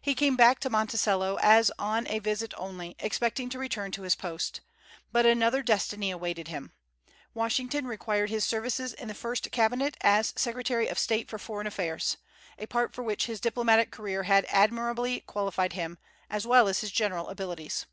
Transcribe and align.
He 0.00 0.14
came 0.14 0.34
back 0.34 0.60
to 0.60 0.70
Monticello 0.70 1.36
as 1.42 1.70
on 1.78 2.06
a 2.08 2.20
visit 2.20 2.54
only, 2.56 2.96
expecting 2.98 3.50
to 3.50 3.58
return 3.58 3.92
to 3.92 4.00
his 4.00 4.14
post. 4.14 4.62
But 5.12 5.26
another 5.26 5.62
destiny 5.62 6.10
awaited 6.10 6.48
him. 6.48 6.72
Washington 7.34 7.86
required 7.86 8.30
his 8.30 8.46
services 8.46 8.94
in 8.94 9.08
the 9.08 9.14
first 9.14 9.50
Cabinet 9.52 9.98
as 10.00 10.32
Secretary 10.36 10.88
of 10.88 10.98
State 10.98 11.28
for 11.28 11.36
foreign 11.38 11.66
affairs, 11.66 12.16
a 12.58 12.64
part 12.64 12.94
for 12.94 13.02
which 13.02 13.26
his 13.26 13.40
diplomatic 13.42 13.90
career 13.90 14.22
had 14.22 14.46
admirably 14.48 15.20
qualified 15.20 15.74
him, 15.74 15.98
as 16.30 16.46
well 16.46 16.66
as 16.66 16.80
his 16.80 16.90
general 16.90 17.28
abilities. 17.28 17.84